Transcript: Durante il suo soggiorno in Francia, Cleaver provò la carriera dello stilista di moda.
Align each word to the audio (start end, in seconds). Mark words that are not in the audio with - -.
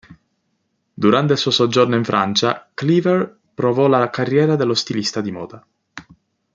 Durante 0.95 1.33
il 1.33 1.37
suo 1.37 1.51
soggiorno 1.51 1.93
in 1.95 2.03
Francia, 2.03 2.67
Cleaver 2.73 3.37
provò 3.53 3.85
la 3.85 4.09
carriera 4.09 4.55
dello 4.55 4.73
stilista 4.73 5.21
di 5.21 5.31
moda. 5.31 5.63